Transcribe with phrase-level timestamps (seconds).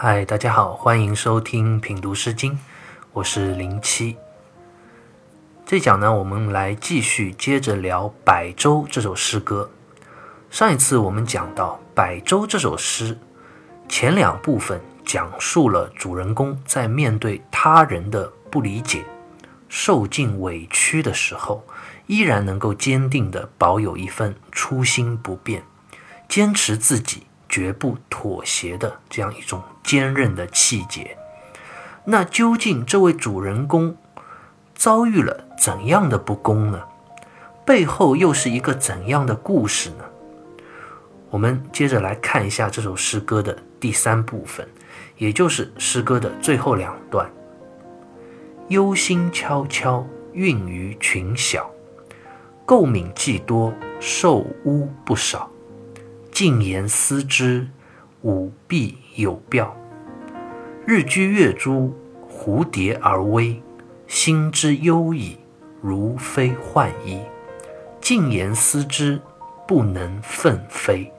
[0.00, 2.56] 嗨，大家好，欢迎收听品读诗经，
[3.12, 4.14] 我是零七。
[5.66, 9.68] 这讲呢，我们来继续接着聊《百舟》这首诗歌。
[10.50, 13.18] 上一次我们讲到《百舟》这首诗
[13.88, 19.04] 前两部分讲述了主人公在面对他人的不理解、
[19.68, 21.64] 受尽委屈的时候，
[22.06, 25.64] 依然能够坚定地保有一份初心不变，
[26.28, 31.16] 坚持自己绝不妥协的这样一种坚韧的气节。
[32.04, 33.96] 那究竟这位主人公
[34.74, 36.82] 遭遇了怎样的不公呢？
[37.64, 40.04] 背后又是一个怎样的故事呢？
[41.30, 44.66] 我们接着来看一下这首诗歌的第三部分，
[45.18, 47.30] 也就是诗歌的最后两段。
[48.68, 51.62] 忧心悄悄，孕于群小；
[52.66, 55.50] 垢敏既多，受污不少。
[56.38, 57.66] 静言思之，
[58.22, 59.76] 吾必有表。
[60.86, 61.92] 日居月诸，
[62.30, 63.60] 蝴蝶而微，
[64.06, 65.36] 心之忧矣，
[65.82, 67.20] 如非幻衣。
[68.00, 69.20] 静言思之，
[69.66, 71.12] 不能奋飞。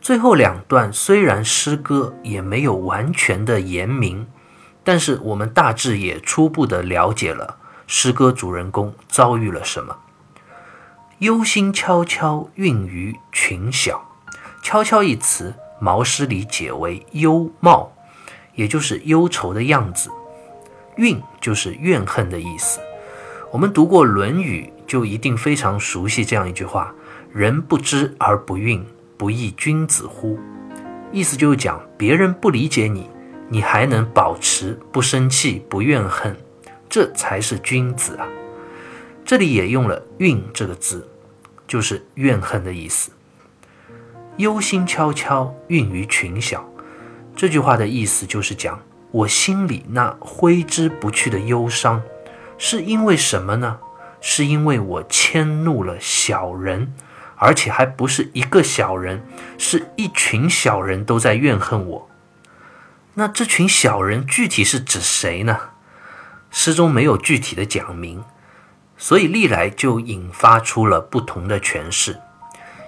[0.00, 4.24] 最后两段虽然诗歌也没有完全的言明，
[4.84, 9.98] 但是我们大致也初步的了解了诗歌主人公遭遇了什么。
[11.20, 14.00] 忧心悄悄，孕于群小。
[14.62, 17.90] 悄悄一词，毛诗里解为忧貌，
[18.54, 20.10] 也就是忧愁的样子。
[20.96, 22.78] 怨就是怨恨的意思。
[23.50, 26.94] 我们读过《论语》，就一定非常熟悉这样一句话
[27.34, 28.84] ：“人不知而不愠。”
[29.18, 30.38] 不亦君子乎？
[31.10, 33.10] 意思就是讲别人不理解你，
[33.48, 36.36] 你还能保持不生气、不怨恨，
[36.88, 38.28] 这才是君子啊！
[39.28, 41.06] 这里也用了“愠”这个字，
[41.66, 43.10] 就是怨恨的意思。
[44.38, 46.66] 忧心悄悄，孕于群小。
[47.36, 48.80] 这句话的意思就是讲
[49.10, 52.00] 我心里那挥之不去的忧伤，
[52.56, 53.80] 是因为什么呢？
[54.22, 56.94] 是因为我迁怒了小人。
[57.36, 59.22] 而且还不是一个小人，
[59.58, 62.10] 是一群小人都在怨恨我。
[63.12, 65.58] 那这群小人具体是指谁呢？
[66.50, 68.24] 诗中没有具体的讲明，
[68.98, 72.18] 所以历来就引发出了不同的诠释。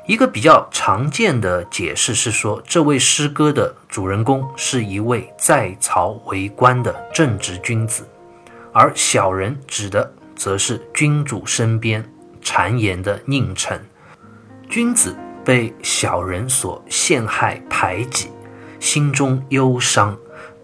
[0.06, 8.08] 一个比较常见的解释是说，这位诗歌的主人公是一位在朝为官的正直君子，
[8.72, 12.04] 而小人指的则是君主身边
[12.42, 13.80] 谗言的佞臣。
[14.68, 18.30] 君子被小人所陷害排挤，
[18.80, 20.16] 心中忧伤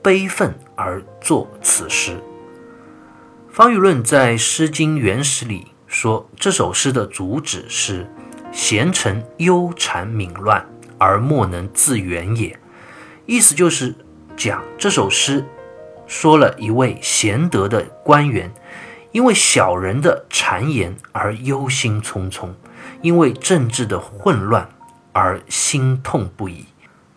[0.03, 2.21] 悲愤而作此诗。
[3.57, 8.07] 方玉论在《诗经原始》里说，这首诗的主旨是
[8.53, 10.69] 贤臣忧谗敏乱
[10.99, 12.61] 而莫能自圆也，
[13.25, 13.95] 意思就是
[14.37, 15.43] 讲这首诗
[16.07, 18.53] 说了一位贤德的官员，
[19.13, 22.51] 因为小人的谗言而忧心忡忡。
[23.01, 24.69] 因为政治的混乱
[25.15, 26.67] 而心痛不已，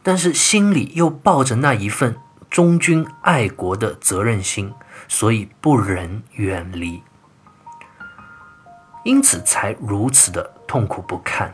[0.01, 2.15] 但是心里又抱着那一份
[2.49, 4.71] 忠君爱国的责任心，
[5.09, 7.01] 所以不忍远离，
[9.03, 11.51] 因此才如此的痛苦不堪。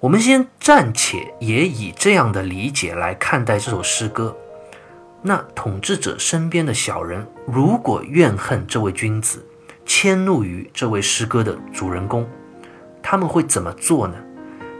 [0.00, 4.34] 我们先暂且也以这样的理解来看待这首诗歌。
[5.20, 9.44] 那统治者身边的小人，如果怨恨这位君子，
[9.84, 12.26] 迁怒于这位诗歌的主人公。
[13.02, 14.16] 他们会怎么做呢？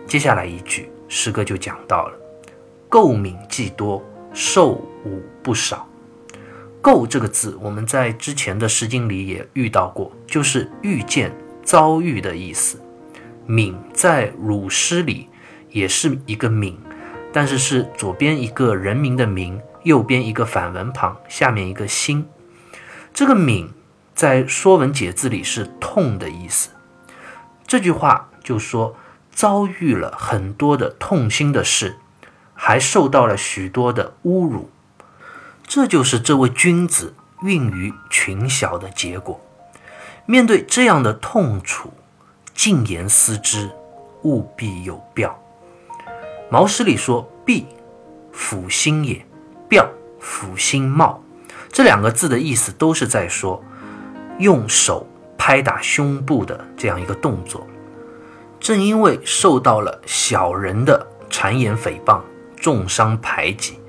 [0.06, 2.18] 接下来一句诗歌就讲到了
[2.88, 5.86] ：“垢敏既多，受侮不少。
[6.80, 11.32] ”“够”这个字，我们在之前的诗经里也遇到过，就是遇见、
[11.62, 12.80] 遭遇的意思。
[13.46, 15.28] “敏”在鲁诗里
[15.70, 16.78] 也是一个“敏”，
[17.32, 22.26] 但是是左边一个人名的“名”，右边一个反文旁，下面一个心。
[23.12, 23.70] 这个“敏”
[24.14, 26.70] 在《说文解字》里是“痛”的意思。
[27.66, 28.96] 这句话就说
[29.32, 31.96] 遭遇了很多的痛心的事，
[32.54, 34.70] 还受到了许多的侮辱，
[35.72, 39.40] 这就是这位君子孕于群小的结果。
[40.26, 41.92] 面对这样的痛楚，
[42.52, 43.70] 静言思之，
[44.24, 45.40] 务必有表。
[46.50, 47.68] 毛诗里说：“必，
[48.34, 49.24] 抚心也；
[49.68, 49.88] 表，
[50.20, 51.22] 抚心貌。”
[51.70, 53.62] 这两个字的意思都是在说
[54.40, 55.06] 用手。
[55.38, 57.66] 拍打胸部的这样一个动作，
[58.60, 62.20] 正因为受到了小人的谗言诽谤、
[62.56, 63.79] 重伤排挤，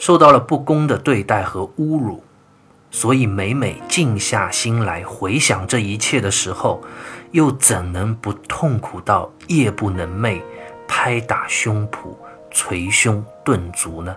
[0.00, 2.24] 受到了不公的对待和侮辱。
[2.90, 6.82] 所以每每静下心来回想这一切的时候
[7.30, 10.42] 又怎能不痛苦到夜不能寐
[10.88, 12.16] 拍打胸脯
[12.50, 14.16] 捶胸顿足呢？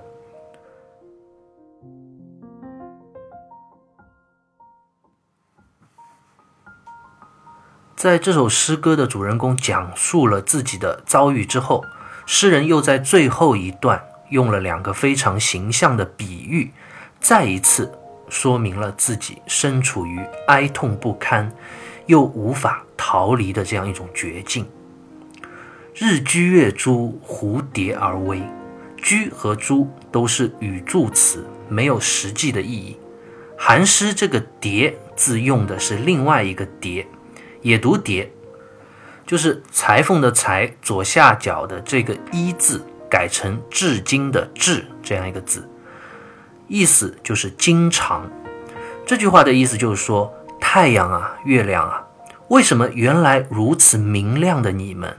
[7.95, 11.85] 在这首诗歌的主人公讲述了自己的遭遇之后
[12.25, 14.03] 诗人又在最后一段
[14.33, 16.71] 用了两个非常形象的比喻，
[17.19, 17.91] 再一次
[18.29, 21.51] 说明了自己身处于哀痛不堪
[22.07, 24.67] 又无法逃离的这样一种绝境。
[25.93, 28.41] 日居月诸蝴蝶而微，
[28.97, 32.97] 居和诸都是语助词，没有实际的意义。
[33.55, 37.05] 寒诗这个蝶字用的是另外一个蝶，
[37.61, 38.31] 也读蝶，
[39.27, 42.83] 就是裁缝的裁左下角的这个一字
[43.13, 45.69] 改成至今的至这样一个字，
[46.67, 48.27] 意思就是经常。
[49.05, 52.07] 这句话的意思就是说，太阳啊，月亮啊，
[52.47, 55.17] 为什么原来如此明亮的你们？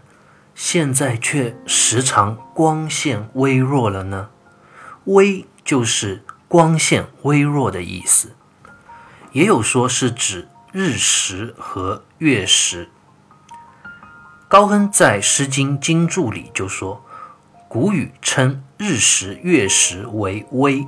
[0.57, 4.31] 现在却时常光线微弱了呢？
[5.05, 8.33] 微就是光线微弱的意思，
[9.31, 12.89] 也有说是指日食和月食。
[14.49, 17.04] 高亨在《诗经·经注》里就说
[17.75, 20.87] ：“古语称日食、月食为微。”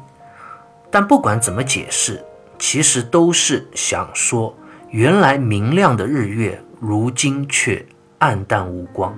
[0.88, 2.25] 但不管怎么解释，
[2.61, 4.56] 其实都是想说，
[4.91, 7.85] 原来明亮的日月，如今却
[8.19, 9.12] 暗淡无光。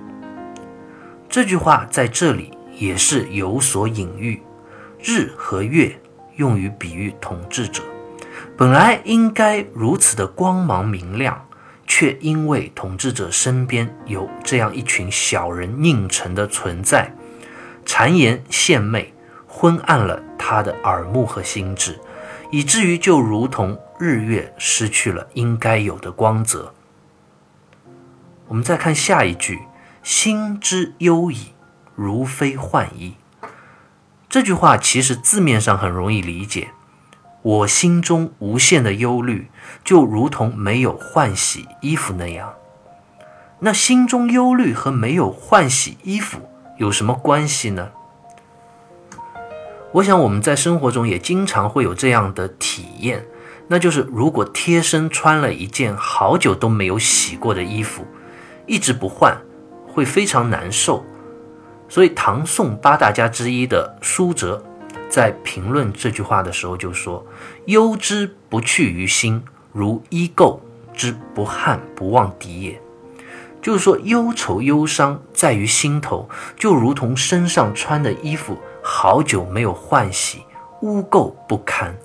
[1.29, 4.41] 这句话在这里也是有所隐喻，
[4.99, 5.95] 日和月
[6.37, 7.83] 用于比喻统治者，
[8.57, 11.39] 本来应该如此的光芒明亮，
[11.85, 17.13] 却因为统治者身边有这样一群小人佞臣的存在，
[17.89, 19.15] 谗言献媚，
[19.47, 21.99] 昏暗了他的耳目和心智，
[22.51, 26.75] 以至于就如同日月失去了应该有的光泽。
[28.47, 29.61] 我们再看下一句。
[30.03, 31.53] 心之忧矣，
[31.95, 33.15] 如非换衣。
[34.29, 36.69] 这句话其实字面上很容易理解。
[37.41, 39.49] 我心中无限的忧虑，
[39.83, 42.53] 就如同没有换洗衣服那样。
[43.59, 47.91] 那心中忧虑和没有换洗衣服有什么关系呢？
[49.91, 53.25] 我想我们在生活中也经常会有这样的体验，
[53.67, 58.07] 那就是如果贴身穿了一件好久都没有洗过的衣服，
[58.65, 59.37] 一直不换。
[59.91, 61.03] 会非常难受，
[61.89, 64.63] 所以唐宋八大家之一的苏辙
[65.09, 67.25] 在评论这句话的时候就说
[67.65, 69.43] ：“忧之不去于心，
[69.73, 70.59] 如衣垢
[70.93, 72.81] 之不汗不忘敌也。”
[73.61, 80.43] 就是说，忧愁忧伤在于心头，就如同身上穿的衣服好久没有换洗，
[80.81, 81.95] 污垢不堪。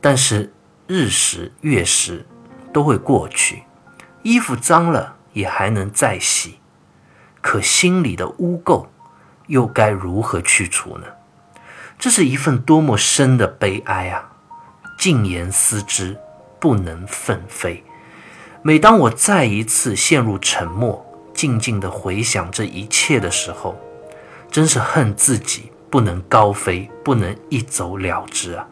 [0.00, 0.52] 但是
[0.86, 2.26] 日食月食
[2.72, 3.62] 都会过去，
[4.22, 5.16] 衣服脏了。
[5.34, 6.58] 也还能再洗，
[7.40, 8.84] 可心里的污垢
[9.46, 11.06] 又该如何去除呢？
[11.98, 14.32] 这是一份多么深的悲哀啊！
[14.98, 16.18] 静言思之，
[16.60, 17.82] 不能奋飞。
[18.64, 21.04] 每当我再一次陷入沉默，
[21.34, 23.76] 静静地回想这一切的时候，
[24.52, 28.68] 真是恨自己不能高飞，不能一走了之啊！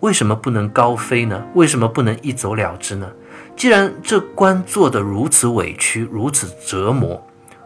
[0.00, 1.44] 为什么不能高飞呢？
[1.54, 3.12] 为什么不能一走了之呢？
[3.54, 7.22] 既然这官做得如此委屈，如此折磨，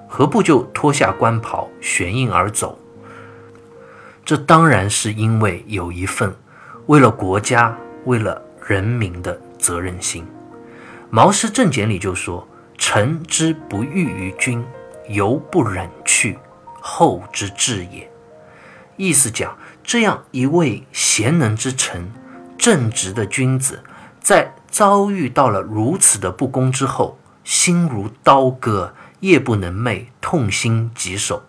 [0.09, 2.77] 何不就脱下官袍，悬印而走？
[4.25, 6.35] 这当然是因为有一份
[6.87, 10.25] 为了国家、为了人民的责任心。
[11.13, 12.47] 《毛氏正简》里就说
[12.79, 14.65] ：“臣之不欲于君，
[15.09, 16.39] 犹不忍去，
[16.81, 18.09] 后之至也。”
[18.97, 22.13] 意思讲，这样一位贤能之臣、
[22.57, 23.83] 正直的君子，
[24.21, 31.43] 在遭遇到了如此的不公之后，心如刀割，夜不能寐，痛心疾首，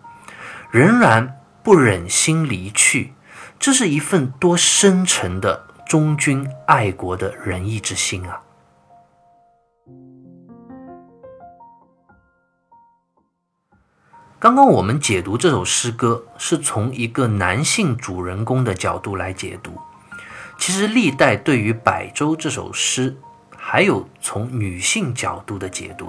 [0.71, 3.13] 仍然不忍心离去。
[3.59, 8.41] 这是一份多深沉的忠君爱国的仁义之心啊！
[14.41, 19.77] 刚刚我们解读这首诗歌，是从一个男性主人公的角度来解读。
[20.57, 23.15] 其实历代对于《百舟》这首诗，
[23.55, 26.07] 还有从女性角度的解读，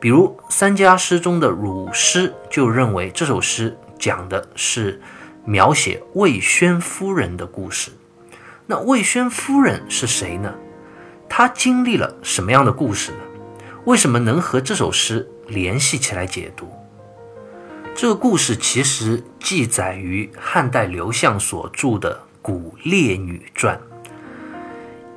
[0.00, 5.00] 比如三家诗中的鲁诗就认为这首诗讲的是
[5.44, 7.92] 描写魏宣夫人的故事。
[8.66, 10.52] 那魏宣夫人是谁呢？
[11.28, 13.18] 她经历了什么样的故事呢？
[13.84, 16.68] 为什么能和这首诗联系起来解读？
[17.94, 22.22] 这个故事其实记载于汉代刘向所著的。
[22.44, 23.76] 《古烈女传》，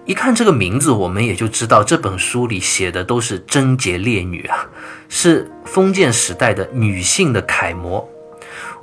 [0.06, 4.70] 一看这个名字，我们也就知道这本书里写的都是贞洁烈女啊，
[5.10, 8.08] 是封建时代的女性的楷模。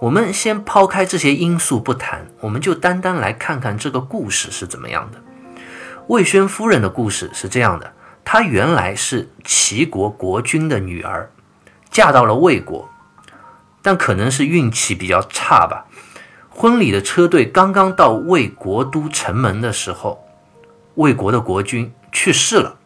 [0.00, 5.22] 我们先抛开这些因素不谈，我们就单单来看看这个故事是怎么样的。
[6.08, 7.92] 魏宣夫人的故事是这样的：
[8.24, 11.30] 她原来是齐国国君的女儿，
[11.92, 12.90] 嫁到了魏国，
[13.82, 15.86] 但可能是运气比较差吧。
[16.48, 20.24] 婚礼的车队刚刚到魏国都城门的时候，
[20.94, 22.76] 魏国的国君去世了。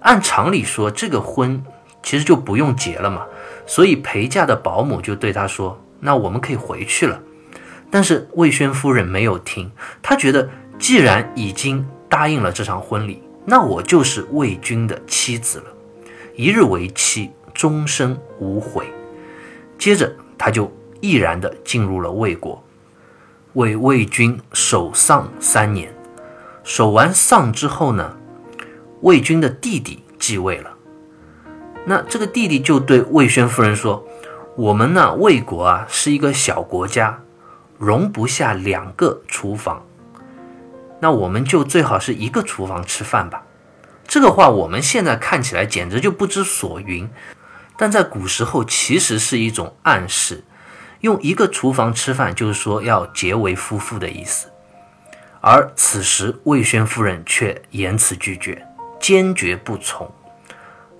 [0.00, 1.62] 按常理说，这个婚
[2.02, 3.26] 其实就不用结了嘛。
[3.66, 7.20] 所以陪嫁的保姆就对他说：“那我们可以回去了。”
[7.90, 9.70] 但是魏宣夫人没有听，
[10.02, 10.48] 她觉得
[10.78, 15.64] 既然已经答应了这场婚礼，那我就是魏军的妻子了，
[16.34, 18.86] 一日为妻，终身无悔。
[19.78, 20.70] 接着，他就
[21.00, 22.62] 毅然地进入了魏国，
[23.52, 25.94] 为魏军守丧三年。
[26.64, 28.16] 守完丧之后呢，
[29.00, 30.74] 魏军的弟弟继位了。
[31.86, 34.04] 那这个弟弟就对魏宣夫人说
[34.56, 37.22] ：“我们呢，魏国啊是一个小国家，
[37.78, 39.86] 容不下两个厨房，
[41.00, 43.44] 那我们就最好是一个厨房吃饭吧。”
[44.06, 47.08] 这个话我们现在看起来简直就不知所云，
[47.78, 50.42] 但在古时候其实是一种暗示，
[51.00, 54.48] 用一个厨房吃饭就是说要结为夫妇的意思。
[55.40, 58.66] 而此时魏宣夫人却严词拒绝，
[59.00, 60.10] 坚决不从。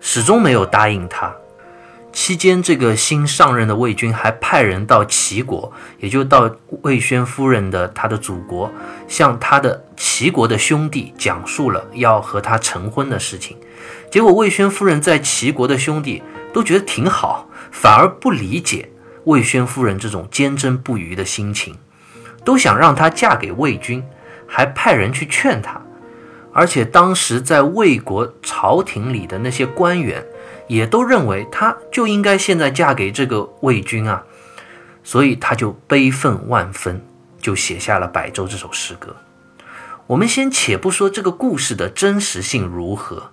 [0.01, 1.35] 始终没有答应他。
[2.13, 6.51] 期间，这个新上任的魏军还派人到齐国，也就到
[6.83, 8.71] 魏宣夫人的他的祖国，
[9.09, 13.57] 向他的齐国的兄弟讲述了要和他成婚的事情。
[14.11, 18.91] 结果，魏宣夫人在齐国的兄弟都觉得挺好，反而不理解
[19.25, 21.77] 魏宣夫人这种坚贞不渝的心情，
[22.45, 24.03] 都想让她嫁给魏军，
[24.47, 25.81] 还派人去劝她。
[26.53, 30.25] 而且当时在魏国朝廷里的那些官员，
[30.67, 34.25] 也都认为她就应该现在嫁给这个魏军啊，
[35.05, 37.05] 所以他就悲愤万分，
[37.41, 39.17] 就写下了《百州》这首诗歌。
[40.09, 43.33] 我们先且不说这个故事的真实性如何，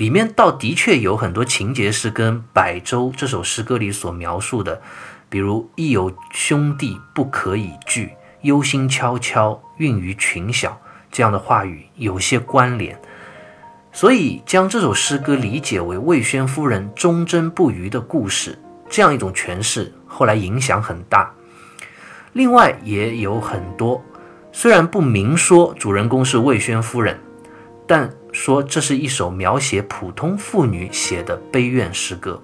[0.00, 4.80] 里面倒的确有很多情节是跟《百州》这首诗歌里所描述的，
[5.28, 8.08] 比如“亦有兄弟不可以聚，
[8.40, 10.80] 忧心悄悄，孕于群小”。
[11.12, 12.98] 这样的话语有些关联，
[13.92, 21.30] 所以将这首诗歌理解为魏宣夫人忠贞不渝的故事，这样一种诠释，后来影响很大。
[22.32, 24.02] 另外也有很多，
[24.50, 27.20] 虽然不明说主人公是魏宣夫人，
[27.86, 32.42] 但说这是一首描写普通妇女写的悲怨诗歌，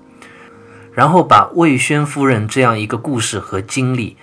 [0.93, 4.17] 然后把魏宣夫人这样一个故事和经历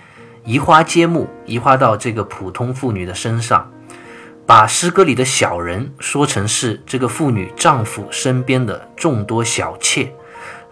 [0.44, 3.70] 移花接木，移花到这个普通妇女的身上。
[4.46, 10.12] 把诗歌里的小人说成是这个妇女丈夫身边的众多小妾，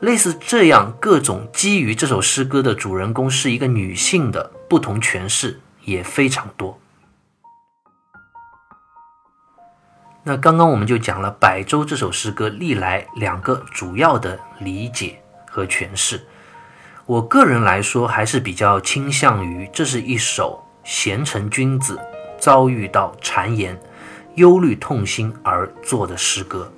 [0.01, 6.79] 类似这样各种基于这首诗歌的主人公是一个女性的不同诠释也非常多。
[10.25, 15.19] 那刚刚我们就讲了《百州》这首诗歌历来两个主要的理解
[15.50, 16.25] 和诠释，
[17.07, 21.99] 我个人来说还是比较倾向于这是一首贤臣君子。
[22.38, 23.81] 遭遇到谗言，
[24.35, 26.73] 忧虑痛心而作的诗歌，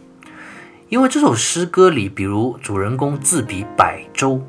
[0.91, 4.43] 因为这首诗歌里，比如主人公自比百州，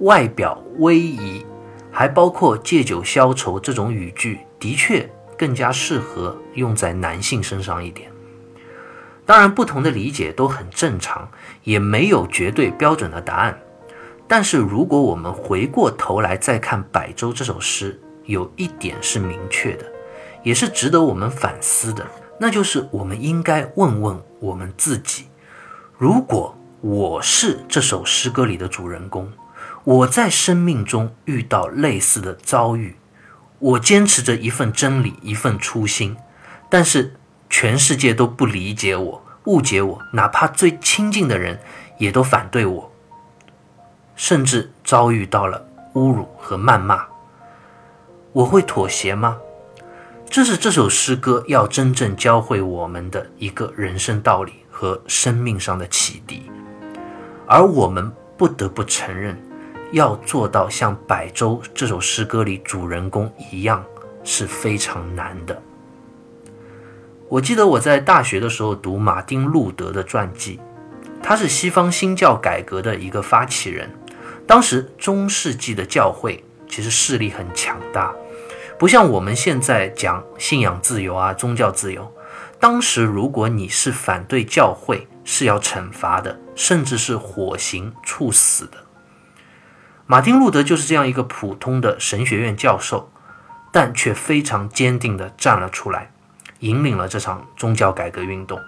[0.00, 1.46] 外表威仪，
[1.92, 5.08] 还包括借酒消愁这种语句，的确
[5.42, 8.08] 更加适合用在男性身上一点。
[9.26, 11.28] 当然，不同的理解都很正常，
[11.64, 13.58] 也没有绝对标准的答案。
[14.28, 19.84] 但是，如果我们回过头来再看百州这首诗，有一点是明确的。
[20.44, 22.06] 也是值得我们反思的，
[22.38, 25.24] 那就是我们应该问问我们自己：
[25.98, 29.28] 如果我是这首诗歌里的主人公，
[29.82, 32.94] 我在生命中遇到类似的遭遇，
[33.62, 36.16] 我坚持着一份真理、一份初心，
[36.68, 37.14] 但是
[37.48, 41.60] 全世界都不理解我、误解我，哪怕最亲近的人
[41.96, 42.92] 也都反对我，
[44.16, 45.64] 甚至遭遇到了
[45.94, 47.04] 侮辱和谩骂，
[48.32, 49.38] 我会妥协吗？
[50.28, 56.50] 这是这首诗歌要真正教会我们的一个人生道理和生命上的启迪，
[57.46, 59.40] 而我们不得不承认，
[59.92, 63.84] 要做到像《百州》这首诗歌里主人公一样
[64.24, 65.62] 是非常难的。
[67.28, 70.58] 我记得我在大学的时候读马丁·路德的传记，
[71.22, 73.90] 他是西方新教改革的一个发起人，
[74.46, 78.14] 当时中世纪的教会其实势力很强大。
[78.78, 82.10] 不像我们现在讲信仰自由啊，宗教自由。
[82.58, 88.81] 当时如果你是反对教会，是要惩罚的，甚至是火刑处死的。
[90.12, 93.10] 马丁·路德就是这样一个普通的神学院教授，
[93.72, 96.10] 但却非常坚定地站了出来，
[96.58, 98.60] 引领了这场宗教改革运动。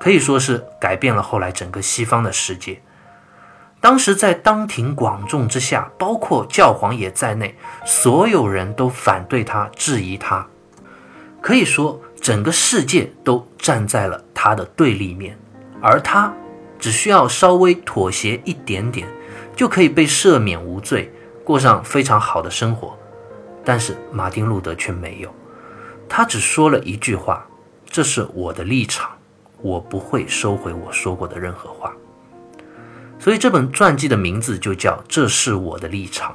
[0.00, 2.82] 可以说是改变了后来整个西方的世界。
[3.80, 10.44] 当时在当庭广众之下，包括教皇也在内，所有人都反对他、质疑他，
[11.40, 15.38] 可以说整个世界都站在了他的对立面，
[15.80, 16.34] 而他
[16.80, 19.06] 只需要稍微妥协一点点，
[19.54, 21.12] 就可以被赦免无罪，
[21.44, 22.96] 过上非常好的生活。
[23.64, 25.32] 但是马丁·路德却没有，
[26.08, 27.46] 他只说了一句话
[27.86, 29.10] ：“这是我的立场，
[29.60, 31.92] 我不会收回我说过的任何话。”
[33.20, 36.34] 所以这本传记的名字就叫《这是我的立场》。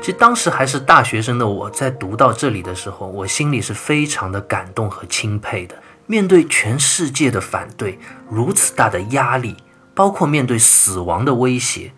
[0.00, 5.76] 其实当时还是大学生的我在读到这里的时候，我心里是非常的感动和钦佩的。
[6.06, 7.96] 面对全世界的反对，
[8.28, 9.56] 如此大的压力，
[9.94, 11.92] 包括面对死亡的威胁，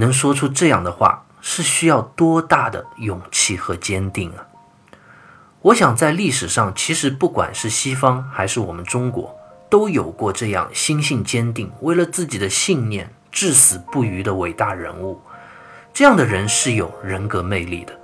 [0.00, 4.48] 能说出这样的话，是需要多大的勇气和坚定啊！
[5.62, 9.32] 我想在历史上，其实不管是西方还是我们中国，
[9.70, 13.14] 都有过这样心性坚定，为了自己的信念。
[13.32, 15.20] 至死不渝的伟大人物，
[15.94, 17.96] 这样的人是有人格魅力的。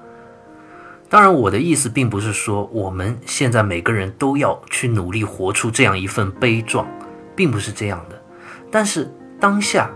[1.08, 6.86] 当然，我的意思并不是说我们现在每个人都要去努力活出这样一份悲壮，
[7.34, 8.22] 并不是这样的。
[8.70, 9.90] 但是当下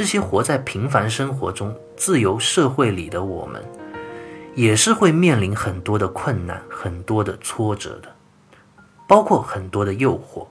[0.00, 3.62] 这些活在平凡生活中、自由社会里的我们，
[4.54, 8.08] 也是会面临很多的困难、很多的挫折的，
[9.06, 10.46] 包括很多的诱惑。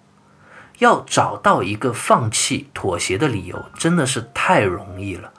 [0.78, 5.34] 要找到一个放弃、妥协的理由，真的是太容易了。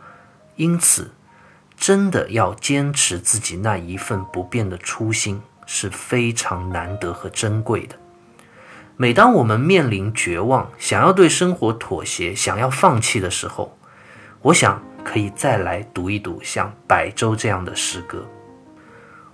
[0.57, 1.13] 因此，
[1.77, 7.95] 真的要坚持自己那一份不变的初心，是非常难得和珍贵的。
[8.97, 13.77] 每当我们面临绝望，想要对生活妥协、想要放弃的时候，
[14.43, 18.27] 我想可以再来读一读像白粥这样的诗歌，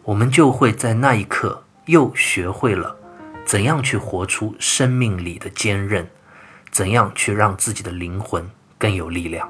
[0.02, 2.96] 我们就会在那一刻又学会了。
[3.44, 6.08] 怎样去活出生命里的坚韧？
[6.72, 9.48] 怎样去让自己的灵魂更有力量？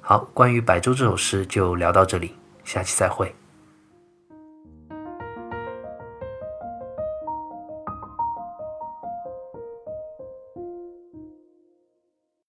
[0.00, 3.32] 好，关于《白粥》这首诗就聊到这里，下期再会。